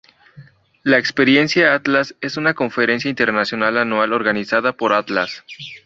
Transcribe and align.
La 0.81 0.97
Experiencia 0.97 1.75
Atlas 1.75 2.15
es 2.21 2.35
una 2.35 2.55
conferencia 2.55 3.07
internacional 3.07 3.77
anual 3.77 4.13
organizada 4.13 4.73
por 4.73 4.93
Atlas. 4.93 5.43